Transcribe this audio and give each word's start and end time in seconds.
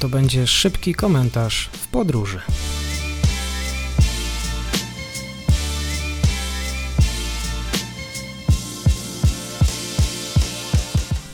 To 0.00 0.08
będzie 0.08 0.46
szybki 0.46 0.94
komentarz 0.94 1.70
w 1.72 1.88
podróży. 1.88 2.40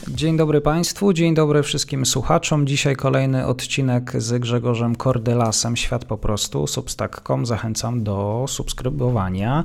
Dzień 0.09 0.37
dobry 0.37 0.61
Państwu, 0.61 1.12
dzień 1.12 1.35
dobry 1.35 1.62
wszystkim 1.62 2.06
słuchaczom. 2.06 2.67
Dzisiaj 2.67 2.96
kolejny 2.96 3.46
odcinek 3.46 4.22
z 4.22 4.38
Grzegorzem 4.38 4.97
Kordelasem, 4.97 5.76
Świat 5.76 6.04
po 6.04 6.19
prostu, 6.19 6.67
substack.com. 6.67 7.47
Zachęcam 7.47 8.04
do 8.04 8.44
subskrybowania, 8.49 9.65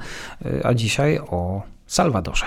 a 0.64 0.74
dzisiaj 0.74 1.20
o 1.20 1.62
Salwadorze. 1.88 2.46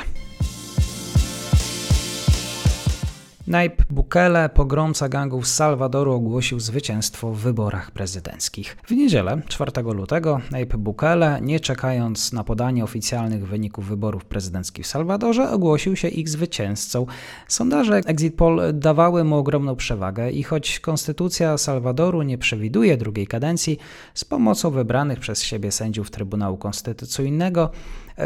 Nayib 3.50 3.82
Bukele, 3.90 4.48
pogromca 4.48 5.08
gangów 5.08 5.46
z 5.46 5.54
Salwadoru, 5.54 6.12
ogłosił 6.12 6.60
zwycięstwo 6.60 7.32
w 7.32 7.38
wyborach 7.38 7.90
prezydenckich. 7.90 8.76
W 8.86 8.90
niedzielę, 8.90 9.42
4 9.48 9.72
lutego, 9.82 10.40
Nayib 10.50 10.76
Bukele, 10.76 11.38
nie 11.42 11.60
czekając 11.60 12.32
na 12.32 12.44
podanie 12.44 12.84
oficjalnych 12.84 13.46
wyników 13.46 13.88
wyborów 13.88 14.24
prezydenckich 14.24 14.84
w 14.84 14.88
Salwadorze, 14.88 15.50
ogłosił 15.50 15.96
się 15.96 16.08
ich 16.08 16.28
zwycięzcą. 16.28 17.06
Sondaże 17.48 17.96
Exit 17.96 18.34
Poll 18.34 18.60
dawały 18.72 19.24
mu 19.24 19.36
ogromną 19.36 19.76
przewagę 19.76 20.30
i 20.30 20.42
choć 20.42 20.80
konstytucja 20.80 21.58
Salwadoru 21.58 22.22
nie 22.22 22.38
przewiduje 22.38 22.96
drugiej 22.96 23.26
kadencji, 23.26 23.78
z 24.14 24.24
pomocą 24.24 24.70
wybranych 24.70 25.20
przez 25.20 25.42
siebie 25.42 25.72
sędziów 25.72 26.10
Trybunału 26.10 26.56
Konstytucyjnego, 26.56 27.70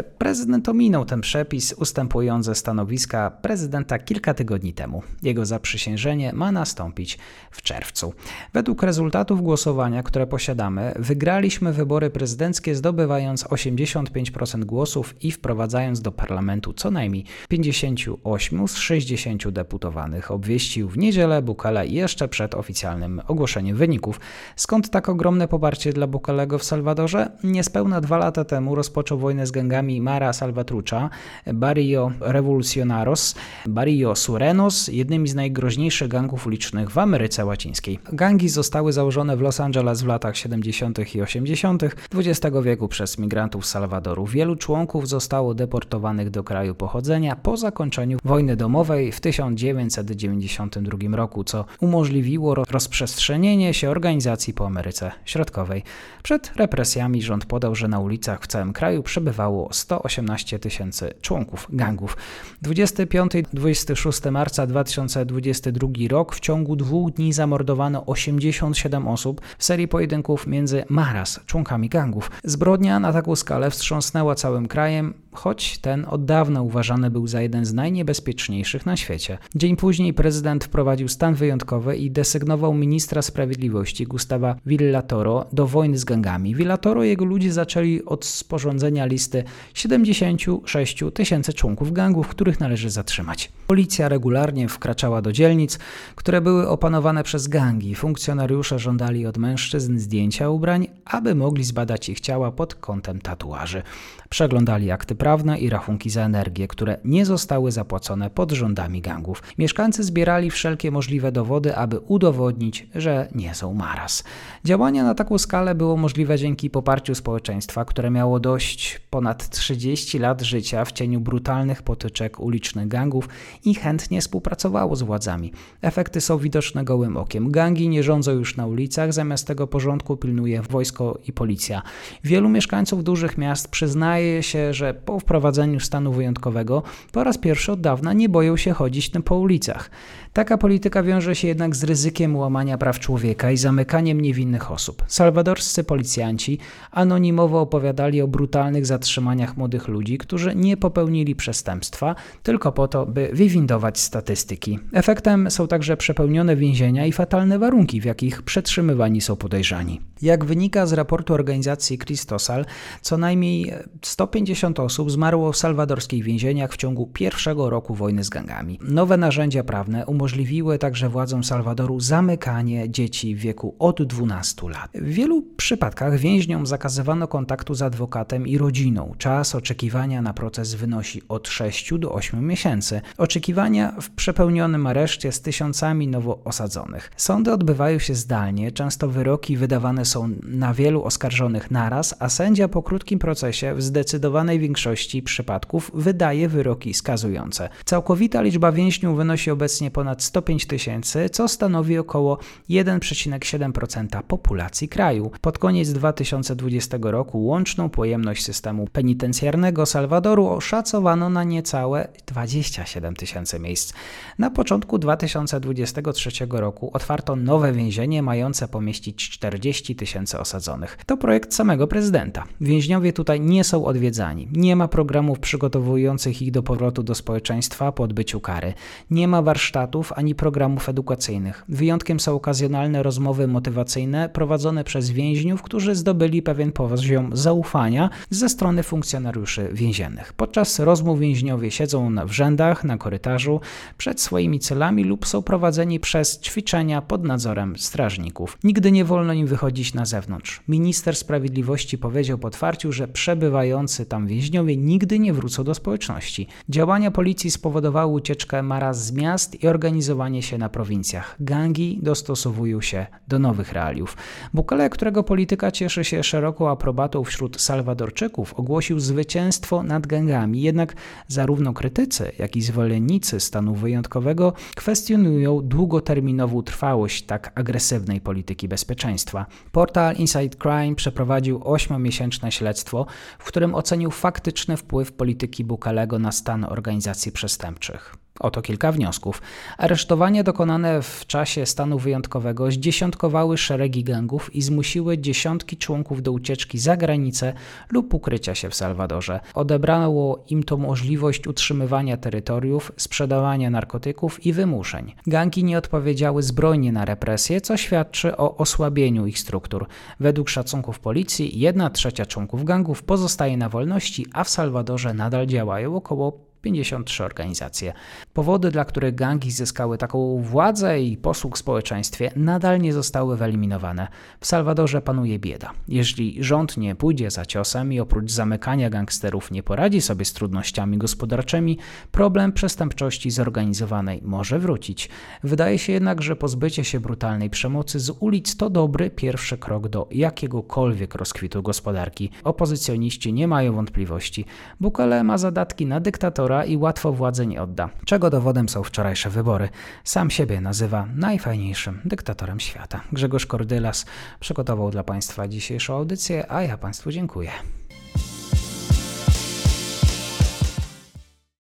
Prezydent 0.03 0.69
ominął 0.69 1.05
ten 1.05 1.21
przepis, 1.21 1.73
ustępując 1.73 2.45
ze 2.45 2.55
stanowiska 2.55 3.31
prezydenta 3.31 3.99
kilka 3.99 4.33
tygodni 4.33 4.73
temu. 4.73 5.03
Jego 5.23 5.45
zaprzysiężenie 5.45 6.33
ma 6.33 6.51
nastąpić 6.51 7.17
w 7.51 7.61
czerwcu. 7.61 8.13
Według 8.53 8.83
rezultatów 8.83 9.41
głosowania, 9.41 10.03
które 10.03 10.27
posiadamy, 10.27 10.93
wygraliśmy 10.99 11.73
wybory 11.73 12.09
prezydenckie 12.09 12.75
zdobywając 12.75 13.43
85% 13.43 14.63
głosów 14.63 15.15
i 15.23 15.31
wprowadzając 15.31 16.01
do 16.01 16.11
parlamentu 16.11 16.73
co 16.73 16.91
najmniej 16.91 17.25
58 17.49 18.67
z 18.67 18.75
60 18.75 19.49
deputowanych. 19.49 20.31
Obwieścił 20.31 20.89
w 20.89 20.97
niedzielę 20.97 21.41
Bukele 21.41 21.87
jeszcze 21.87 22.27
przed 22.27 22.55
oficjalnym 22.55 23.21
ogłoszeniem 23.27 23.77
wyników. 23.77 24.19
Skąd 24.55 24.89
tak 24.89 25.09
ogromne 25.09 25.47
poparcie 25.47 25.93
dla 25.93 26.07
Bukalego 26.07 26.59
w 26.59 26.63
Salwadorze? 26.63 27.31
Niespełna 27.43 28.01
dwa 28.01 28.17
lata 28.17 28.45
temu 28.45 28.75
rozpoczął 28.75 29.17
wojnę 29.17 29.47
z 29.47 29.51
gangami 29.51 29.84
Mara 29.85 30.33
Salvatrucha, 30.33 31.09
Barrio 31.53 32.11
Revolucionaros, 32.19 33.35
Barrio 33.65 34.15
Surenos, 34.15 34.87
jednymi 34.87 35.27
z 35.27 35.35
najgroźniejszych 35.35 36.07
gangów 36.07 36.47
ulicznych 36.47 36.89
w 36.89 36.97
Ameryce 36.97 37.45
Łacińskiej. 37.45 37.99
Gangi 38.13 38.49
zostały 38.49 38.93
założone 38.93 39.37
w 39.37 39.41
Los 39.41 39.59
Angeles 39.59 40.01
w 40.01 40.07
latach 40.07 40.37
70. 40.37 41.15
i 41.15 41.21
80. 41.21 41.83
XX 42.13 42.55
wieku 42.63 42.87
przez 42.87 43.17
migrantów 43.17 43.65
z 43.65 43.69
Salwadoru. 43.69 44.25
Wielu 44.25 44.55
członków 44.55 45.09
zostało 45.09 45.53
deportowanych 45.53 46.29
do 46.29 46.43
kraju 46.43 46.75
pochodzenia 46.75 47.35
po 47.35 47.57
zakończeniu 47.57 48.17
wojny 48.23 48.55
domowej 48.55 49.11
w 49.11 49.19
1992 49.19 51.15
roku, 51.15 51.43
co 51.43 51.65
umożliwiło 51.79 52.55
rozprzestrzenienie 52.55 53.73
się 53.73 53.89
organizacji 53.89 54.53
po 54.53 54.65
Ameryce 54.65 55.11
Środkowej. 55.25 55.83
Przed 56.23 56.51
represjami 56.55 57.21
rząd 57.21 57.45
podał, 57.45 57.75
że 57.75 57.87
na 57.87 57.99
ulicach 57.99 58.41
w 58.41 58.47
całym 58.47 58.73
kraju 58.73 59.03
przebywało 59.03 59.73
118 59.75 60.59
tysięcy 60.59 61.13
członków 61.21 61.67
gangów. 61.69 62.17
25-26 62.63 64.31
marca 64.31 64.67
2022 64.67 65.87
rok 66.09 66.35
w 66.35 66.39
ciągu 66.39 66.75
dwóch 66.75 67.11
dni 67.11 67.33
zamordowano 67.33 68.05
87 68.05 69.07
osób 69.07 69.41
w 69.57 69.63
serii 69.63 69.87
pojedynków 69.87 70.47
między 70.47 70.83
Maras, 70.89 71.39
członkami 71.45 71.89
gangów. 71.89 72.31
Zbrodnia 72.43 72.99
na 72.99 73.13
taką 73.13 73.35
skalę 73.35 73.71
wstrząsnęła 73.71 74.35
całym 74.35 74.67
krajem, 74.67 75.13
choć 75.35 75.77
ten 75.77 76.05
od 76.09 76.25
dawna 76.25 76.61
uważany 76.61 77.11
był 77.11 77.27
za 77.27 77.41
jeden 77.41 77.65
z 77.65 77.73
najniebezpieczniejszych 77.73 78.85
na 78.85 78.97
świecie. 78.97 79.37
Dzień 79.55 79.75
później 79.75 80.13
prezydent 80.13 80.63
wprowadził 80.63 81.07
stan 81.07 81.35
wyjątkowy 81.35 81.97
i 81.97 82.11
desygnował 82.11 82.73
ministra 82.73 83.21
sprawiedliwości 83.21 84.05
Gustawa 84.07 84.55
Villatoro 84.65 85.45
do 85.53 85.67
wojny 85.67 85.97
z 85.97 86.03
gangami. 86.03 86.55
Villatoro 86.55 87.03
i 87.03 87.07
jego 87.07 87.25
ludzie 87.25 87.53
zaczęli 87.53 88.05
od 88.05 88.25
sporządzenia 88.25 89.05
listy 89.05 89.43
76 89.73 91.03
tysięcy 91.13 91.53
członków 91.53 91.93
gangów, 91.93 92.27
których 92.27 92.59
należy 92.59 92.89
zatrzymać. 92.89 93.51
Policja 93.67 94.09
regularnie 94.09 94.69
wkraczała 94.69 95.21
do 95.21 95.31
dzielnic, 95.31 95.79
które 96.15 96.41
były 96.41 96.69
opanowane 96.69 97.23
przez 97.23 97.47
gangi. 97.47 97.95
Funkcjonariusze 97.95 98.79
żądali 98.79 99.25
od 99.25 99.37
mężczyzn 99.37 99.97
zdjęcia 99.97 100.49
ubrań, 100.49 100.87
aby 101.05 101.35
mogli 101.35 101.63
zbadać 101.63 102.09
ich 102.09 102.19
ciała 102.19 102.51
pod 102.51 102.75
kątem 102.75 103.21
tatuaży. 103.21 103.81
Przeglądali 104.29 104.91
akty 104.91 105.15
prawne 105.25 105.59
i 105.59 105.69
rachunki 105.69 106.09
za 106.09 106.21
energię, 106.21 106.67
które 106.67 106.97
nie 107.05 107.25
zostały 107.25 107.71
zapłacone 107.71 108.29
pod 108.29 108.51
rządami 108.51 109.01
gangów. 109.01 109.43
Mieszkańcy 109.57 110.03
zbierali 110.03 110.51
wszelkie 110.51 110.91
możliwe 110.91 111.31
dowody, 111.31 111.75
aby 111.75 111.99
udowodnić, 111.99 112.87
że 112.95 113.27
nie 113.35 113.55
są 113.55 113.73
maras. 113.73 114.23
Działania 114.65 115.03
na 115.03 115.15
taką 115.15 115.37
skalę 115.37 115.75
było 115.75 115.97
możliwe 115.97 116.37
dzięki 116.37 116.69
poparciu 116.69 117.15
społeczeństwa, 117.15 117.85
które 117.85 118.11
miało 118.11 118.39
dość 118.39 119.01
ponad 119.09 119.49
30 119.49 120.19
lat 120.19 120.41
życia 120.41 120.85
w 120.85 120.91
cieniu 120.91 121.19
brutalnych 121.19 121.83
potyczek 121.83 122.39
ulicznych 122.39 122.87
gangów 122.87 123.29
i 123.63 123.75
chętnie 123.75 124.21
współpracowało 124.21 124.95
z 124.95 125.01
władzami. 125.01 125.51
Efekty 125.81 126.21
są 126.21 126.37
widoczne 126.37 126.83
gołym 126.83 127.17
okiem. 127.17 127.51
Gangi 127.51 127.89
nie 127.89 128.03
rządzą 128.03 128.31
już 128.31 128.57
na 128.57 128.67
ulicach, 128.67 129.13
zamiast 129.13 129.47
tego 129.47 129.67
porządku 129.67 130.17
pilnuje 130.17 130.61
wojsko 130.61 131.19
i 131.27 131.33
policja. 131.33 131.81
Wielu 132.23 132.49
mieszkańców 132.49 133.03
dużych 133.03 133.37
miast 133.37 133.67
przyznaje 133.67 134.43
się, 134.43 134.73
że 134.73 134.93
po 134.93 135.14
wprowadzeniu 135.19 135.79
stanu 135.79 136.13
wyjątkowego 136.13 136.83
po 137.11 137.23
raz 137.23 137.37
pierwszy 137.37 137.71
od 137.71 137.81
dawna 137.81 138.13
nie 138.13 138.29
boją 138.29 138.57
się 138.57 138.71
chodzić 138.71 139.11
po 139.25 139.35
ulicach. 139.35 139.89
Taka 140.33 140.57
polityka 140.57 141.03
wiąże 141.03 141.35
się 141.35 141.47
jednak 141.47 141.75
z 141.75 141.83
ryzykiem 141.83 142.35
łamania 142.35 142.77
praw 142.77 142.99
człowieka 142.99 143.51
i 143.51 143.57
zamykaniem 143.57 144.21
niewinnych 144.21 144.71
osób. 144.71 145.03
Salwadorscy 145.07 145.83
policjanci 145.83 146.59
anonimowo 146.91 147.61
opowiadali 147.61 148.21
o 148.21 148.27
brutalnych 148.27 148.85
zatrzymaniach 148.85 149.57
młodych 149.57 149.87
ludzi, 149.87 150.17
którzy 150.17 150.55
nie 150.55 150.77
popełnili 150.77 151.35
przestępstwa, 151.35 152.15
tylko 152.43 152.71
po 152.71 152.87
to, 152.87 153.05
by 153.05 153.29
wywindować 153.33 153.99
statystyki. 153.99 154.79
Efektem 154.93 155.51
są 155.51 155.67
także 155.67 155.97
przepełnione 155.97 156.55
więzienia 156.55 157.05
i 157.05 157.11
fatalne 157.11 157.59
warunki, 157.59 158.01
w 158.01 158.05
jakich 158.05 158.41
przetrzymywani 158.41 159.21
są 159.21 159.35
podejrzani. 159.35 160.01
Jak 160.21 160.45
wynika 160.45 160.85
z 160.85 160.93
raportu 160.93 161.33
organizacji 161.33 161.97
Cristosal, 161.97 162.65
co 163.01 163.17
najmniej 163.17 163.73
150 164.01 164.79
osób 164.79 165.04
zmarło 165.09 165.51
w 165.51 165.57
salwadorskich 165.57 166.23
więzieniach 166.23 166.73
w 166.73 166.77
ciągu 166.77 167.07
pierwszego 167.07 167.69
roku 167.69 167.95
wojny 167.95 168.23
z 168.23 168.29
gangami. 168.29 168.79
Nowe 168.81 169.17
narzędzia 169.17 169.63
prawne 169.63 170.05
umożliwiły 170.05 170.79
także 170.79 171.09
władzom 171.09 171.43
Salwadoru 171.43 171.99
zamykanie 171.99 172.89
dzieci 172.89 173.35
w 173.35 173.39
wieku 173.39 173.75
od 173.79 174.03
12 174.03 174.69
lat. 174.69 174.91
W 174.93 175.09
wielu 175.09 175.41
przypadkach 175.57 176.17
więźniom 176.17 176.65
zakazywano 176.65 177.27
kontaktu 177.27 177.73
z 177.73 177.81
adwokatem 177.81 178.47
i 178.47 178.57
rodziną. 178.57 179.13
Czas 179.17 179.55
oczekiwania 179.55 180.21
na 180.21 180.33
proces 180.33 180.73
wynosi 180.73 181.21
od 181.29 181.47
6 181.47 181.93
do 181.99 182.13
8 182.13 182.47
miesięcy. 182.47 183.01
Oczekiwania 183.17 183.95
w 184.01 184.09
przepełnionym 184.09 184.87
areszcie 184.87 185.31
z 185.31 185.41
tysiącami 185.41 186.07
nowo 186.07 186.43
osadzonych. 186.43 187.11
Sądy 187.17 187.53
odbywają 187.53 187.99
się 187.99 188.15
zdalnie, 188.15 188.71
często 188.71 189.07
wyroki 189.07 189.57
wydawane 189.57 190.05
są 190.05 190.29
na 190.43 190.73
wielu 190.73 191.03
oskarżonych 191.03 191.71
naraz, 191.71 192.15
a 192.19 192.29
sędzia 192.29 192.67
po 192.67 192.83
krótkim 192.83 193.19
procesie 193.19 193.75
w 193.75 193.81
zdecydowanej 193.81 194.59
większości 194.59 194.94
przypadków 195.23 195.91
wydaje 195.93 196.49
wyroki 196.49 196.93
skazujące. 196.93 197.69
Całkowita 197.85 198.41
liczba 198.41 198.71
więźniów 198.71 199.17
wynosi 199.17 199.51
obecnie 199.51 199.91
ponad 199.91 200.23
105 200.23 200.65
tysięcy, 200.65 201.29
co 201.29 201.47
stanowi 201.47 201.97
około 201.97 202.37
1,7% 202.69 204.23
populacji 204.23 204.89
kraju. 204.89 205.31
Pod 205.41 205.59
koniec 205.59 205.93
2020 205.93 206.97
roku 207.01 207.45
łączną 207.45 207.89
pojemność 207.89 208.43
systemu 208.43 208.87
penitencjarnego 208.87 209.85
Salwadoru 209.85 210.47
oszacowano 210.47 211.29
na 211.29 211.43
niecałe 211.43 212.07
27 212.27 213.15
tysięcy 213.15 213.59
miejsc. 213.59 213.93
Na 214.39 214.49
początku 214.49 214.97
2023 214.97 216.31
roku 216.49 216.89
otwarto 216.93 217.35
nowe 217.35 217.73
więzienie 217.73 218.23
mające 218.23 218.67
pomieścić 218.67 219.29
40 219.29 219.95
tysięcy 219.95 220.39
osadzonych. 220.39 220.97
To 221.05 221.17
projekt 221.17 221.53
samego 221.53 221.87
prezydenta. 221.87 222.43
Więźniowie 222.61 223.13
tutaj 223.13 223.41
nie 223.41 223.63
są 223.63 223.85
odwiedzani, 223.85 224.47
nie 224.51 224.74
Nie 224.75 224.79
ma 224.79 224.87
programów 224.87 225.39
przygotowujących 225.39 226.41
ich 226.41 226.51
do 226.51 226.63
powrotu 226.63 227.03
do 227.03 227.15
społeczeństwa 227.15 227.91
po 227.91 228.03
odbyciu 228.03 228.39
kary. 228.39 228.73
Nie 229.11 229.27
ma 229.27 229.41
warsztatów 229.41 230.13
ani 230.15 230.35
programów 230.35 230.89
edukacyjnych. 230.89 231.63
Wyjątkiem 231.69 232.19
są 232.19 232.35
okazjonalne 232.35 233.03
rozmowy 233.03 233.47
motywacyjne 233.47 234.29
prowadzone 234.29 234.83
przez 234.83 235.09
więźniów, 235.09 235.61
którzy 235.61 235.95
zdobyli 235.95 236.41
pewien 236.41 236.71
poziom 236.71 237.29
zaufania 237.33 238.09
ze 238.29 238.49
strony 238.49 238.83
funkcjonariuszy 238.83 239.69
więziennych. 239.73 240.33
Podczas 240.33 240.79
rozmów 240.79 241.19
więźniowie 241.19 241.71
siedzą 241.71 242.15
w 242.25 242.31
rzędach, 242.31 242.83
na 242.83 242.97
korytarzu, 242.97 243.59
przed 243.97 244.21
swoimi 244.21 244.59
celami 244.59 245.03
lub 245.03 245.27
są 245.27 245.41
prowadzeni 245.41 245.99
przez 245.99 246.39
ćwiczenia 246.39 247.01
pod 247.01 247.23
nadzorem 247.23 247.77
strażników. 247.77 248.57
Nigdy 248.63 248.91
nie 248.91 249.05
wolno 249.05 249.33
im 249.33 249.47
wychodzić 249.47 249.93
na 249.93 250.05
zewnątrz. 250.05 250.61
Minister 250.67 251.15
Sprawiedliwości 251.15 251.97
powiedział 251.97 252.37
po 252.37 252.47
otwarciu, 252.47 252.91
że 252.91 253.07
przebywający 253.07 254.05
tam 254.05 254.27
więźniowie 254.27 254.64
nigdy 254.73 255.19
nie 255.19 255.33
wrócą 255.33 255.63
do 255.63 255.73
społeczności. 255.73 256.47
Działania 256.69 257.11
policji 257.11 257.51
spowodowały 257.51 258.13
ucieczkę 258.13 258.63
Mara 258.63 258.93
z 258.93 259.11
miast 259.11 259.63
i 259.63 259.67
organizowanie 259.67 260.41
się 260.41 260.57
na 260.57 260.69
prowincjach. 260.69 261.35
Gangi 261.39 261.99
dostosowują 262.01 262.81
się 262.81 263.05
do 263.27 263.39
nowych 263.39 263.73
realiów. 263.73 264.17
Bukele, 264.53 264.89
którego 264.89 265.23
polityka 265.23 265.71
cieszy 265.71 266.03
się 266.03 266.23
szeroką 266.23 266.69
aprobatą 266.69 267.23
wśród 267.23 267.61
Salwadorczyków, 267.61 268.53
ogłosił 268.53 268.99
zwycięstwo 268.99 269.83
nad 269.83 270.07
gangami, 270.07 270.61
jednak 270.61 270.93
zarówno 271.27 271.73
krytycy, 271.73 272.31
jak 272.39 272.55
i 272.55 272.61
zwolennicy 272.61 273.39
stanu 273.39 273.75
wyjątkowego 273.75 274.53
kwestionują 274.75 275.61
długoterminową 275.61 276.63
trwałość 276.63 277.23
tak 277.23 277.51
agresywnej 277.55 278.21
polityki 278.21 278.67
bezpieczeństwa. 278.67 279.45
Portal 279.71 280.15
Inside 280.15 280.57
Crime 280.57 280.95
przeprowadził 280.95 281.59
8-miesięczne 281.59 282.49
śledztwo, 282.49 283.05
w 283.39 283.45
którym 283.47 283.75
ocenił 283.75 284.11
faktyczny 284.55 284.77
wpływ 284.77 285.11
polityki 285.11 285.63
Bukalego 285.63 286.19
na 286.19 286.31
stan 286.31 286.63
organizacji 286.63 287.31
przestępczych. 287.31 288.15
Oto 288.39 288.61
kilka 288.61 288.91
wniosków. 288.91 289.41
Aresztowania 289.77 290.43
dokonane 290.43 291.01
w 291.01 291.25
czasie 291.27 291.65
stanu 291.65 291.99
wyjątkowego 291.99 292.71
zdziesiątkowały 292.71 293.57
szeregi 293.57 294.03
gangów 294.03 294.55
i 294.55 294.61
zmusiły 294.61 295.17
dziesiątki 295.17 295.77
członków 295.77 296.21
do 296.21 296.31
ucieczki 296.31 296.79
za 296.79 296.97
granicę 296.97 297.53
lub 297.91 298.13
ukrycia 298.13 298.55
się 298.55 298.69
w 298.69 298.75
Salwadorze. 298.75 299.39
Odebrało 299.53 300.43
im 300.49 300.63
to 300.63 300.77
możliwość 300.77 301.47
utrzymywania 301.47 302.17
terytoriów, 302.17 302.91
sprzedawania 302.97 303.69
narkotyków 303.69 304.45
i 304.45 304.53
wymuszeń. 304.53 305.13
Gangi 305.27 305.63
nie 305.63 305.77
odpowiedziały 305.77 306.43
zbrojnie 306.43 306.91
na 306.91 307.05
represje, 307.05 307.61
co 307.61 307.77
świadczy 307.77 308.37
o 308.37 308.57
osłabieniu 308.57 309.25
ich 309.25 309.39
struktur. 309.39 309.87
Według 310.19 310.49
szacunków 310.49 310.99
policji, 310.99 311.59
jedna 311.59 311.89
trzecia 311.89 312.25
członków 312.25 312.63
gangów 312.63 313.03
pozostaje 313.03 313.57
na 313.57 313.69
wolności, 313.69 314.25
a 314.33 314.43
w 314.43 314.49
Salwadorze 314.49 315.13
nadal 315.13 315.47
działają 315.47 315.95
około 315.95 316.54
53 316.65 317.23
organizacje. 317.23 317.93
Powody, 318.33 318.71
dla 318.71 318.85
których 318.85 319.15
gangi 319.15 319.51
zyskały 319.51 319.97
taką 319.97 320.41
władzę 320.41 321.01
i 321.01 321.17
posług 321.17 321.57
społeczeństwie, 321.57 322.31
nadal 322.35 322.81
nie 322.81 322.93
zostały 322.93 323.37
wyeliminowane. 323.37 324.07
W 324.39 324.45
Salwadorze 324.45 325.01
panuje 325.01 325.39
bieda. 325.39 325.71
Jeśli 325.87 326.43
rząd 326.43 326.77
nie 326.77 326.95
pójdzie 326.95 327.31
za 327.31 327.45
ciosem 327.45 327.93
i 327.93 327.99
oprócz 327.99 328.31
zamykania 328.31 328.89
gangsterów 328.89 329.51
nie 329.51 329.63
poradzi 329.63 330.01
sobie 330.01 330.25
z 330.25 330.33
trudnościami 330.33 330.97
gospodarczymi, 330.97 331.77
problem 332.11 332.51
przestępczości 332.51 333.31
zorganizowanej 333.31 334.21
może 334.23 334.59
wrócić. 334.59 335.09
Wydaje 335.43 335.79
się 335.79 335.93
jednak, 335.93 336.21
że 336.21 336.35
pozbycie 336.35 336.83
się 336.83 336.99
brutalnej 336.99 337.49
przemocy 337.49 337.99
z 337.99 338.09
ulic 338.19 338.57
to 338.57 338.69
dobry 338.69 339.09
pierwszy 339.09 339.57
krok 339.57 339.87
do 339.87 340.07
jakiegokolwiek 340.11 341.15
rozkwitu 341.15 341.63
gospodarki. 341.63 342.29
Opozycjoniści 342.43 343.33
nie 343.33 343.47
mają 343.47 343.73
wątpliwości. 343.73 344.45
Bukele 344.79 345.23
ma 345.23 345.37
zadatki 345.37 345.85
na 345.85 345.99
dyktatora 345.99 346.54
i 346.63 346.77
łatwo 346.77 347.11
władzę 347.11 347.45
nie 347.45 347.61
odda. 347.61 347.89
Czego 348.05 348.29
dowodem 348.29 348.69
są 348.69 348.83
wczorajsze 348.83 349.29
wybory. 349.29 349.69
Sam 350.03 350.29
siebie 350.29 350.61
nazywa 350.61 351.07
najfajniejszym 351.15 352.01
dyktatorem 352.05 352.59
świata. 352.59 353.01
Grzegorz 353.11 353.45
Kordylas 353.45 354.05
przygotował 354.39 354.91
dla 354.91 355.03
Państwa 355.03 355.47
dzisiejszą 355.47 355.95
audycję, 355.95 356.51
a 356.51 356.61
ja 356.61 356.77
Państwu 356.77 357.11
dziękuję. 357.11 357.51